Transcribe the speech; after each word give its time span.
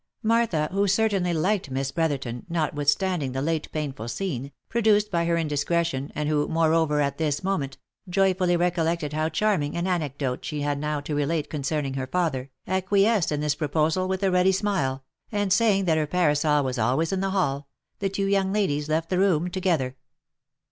Martha, 0.23 0.67
who 0.71 0.87
certainly 0.87 1.31
liked 1.31 1.69
Miss 1.69 1.91
Brotherton, 1.91 2.43
notwithstanding 2.49 3.33
the 3.33 3.41
late 3.43 3.71
painful 3.71 4.07
scene, 4.07 4.51
produced 4.67 5.11
by 5.11 5.25
her 5.25 5.37
indiscretion, 5.37 6.11
and 6.15 6.27
who, 6.27 6.47
moreover, 6.47 7.01
at 7.01 7.19
this 7.19 7.43
moment, 7.43 7.77
joyfully 8.09 8.57
recollected 8.57 9.13
how 9.13 9.29
charming 9.29 9.77
an 9.77 9.85
anecdote 9.85 10.43
she 10.43 10.61
had 10.61 10.79
now 10.79 11.01
to 11.01 11.13
relate 11.13 11.51
concerning 11.51 11.93
her 11.93 12.07
father, 12.07 12.49
acquiesced 12.65 13.31
in 13.31 13.41
this 13.41 13.53
proposal 13.53 14.07
with 14.07 14.23
a 14.23 14.31
ready 14.31 14.51
smile, 14.51 15.03
and 15.31 15.53
saying 15.53 15.85
that 15.85 15.99
her 15.99 16.07
parasol 16.07 16.63
was 16.63 16.79
always 16.79 17.11
in 17.11 17.19
the 17.21 17.29
hall, 17.29 17.67
the 17.99 18.09
two 18.09 18.25
young 18.25 18.51
ladies 18.51 18.89
left 18.89 19.11
the 19.11 19.19
room 19.19 19.51
together. 19.51 19.95